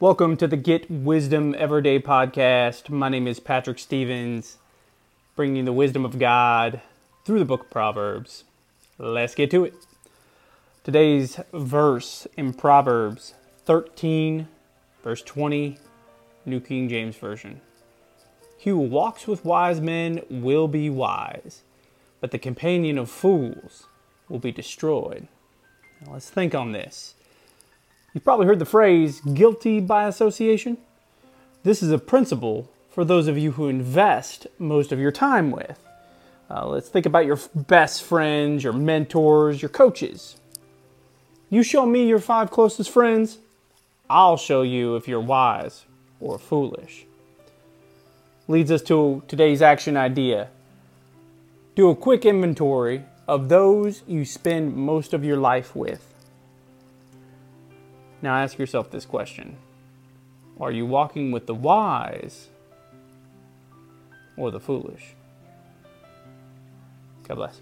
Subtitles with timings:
[0.00, 2.88] Welcome to the Get Wisdom Everyday podcast.
[2.88, 4.56] My name is Patrick Stevens,
[5.36, 6.80] bringing the wisdom of God
[7.26, 8.44] through the book of Proverbs.
[8.96, 9.74] Let's get to it.
[10.84, 13.34] Today's verse in Proverbs
[13.66, 14.48] 13,
[15.04, 15.78] verse 20,
[16.46, 17.60] New King James Version.
[18.56, 21.60] He who walks with wise men will be wise,
[22.22, 23.86] but the companion of fools
[24.30, 25.28] will be destroyed.
[26.00, 27.16] Now let's think on this.
[28.12, 30.78] You've probably heard the phrase guilty by association.
[31.62, 35.78] This is a principle for those of you who invest most of your time with.
[36.50, 40.36] Uh, let's think about your best friends, your mentors, your coaches.
[41.48, 43.38] You show me your five closest friends,
[44.08, 45.84] I'll show you if you're wise
[46.18, 47.06] or foolish.
[48.48, 50.48] Leads us to today's action idea.
[51.76, 56.12] Do a quick inventory of those you spend most of your life with.
[58.22, 59.56] Now ask yourself this question
[60.60, 62.48] Are you walking with the wise
[64.36, 65.14] or the foolish?
[67.26, 67.60] God bless.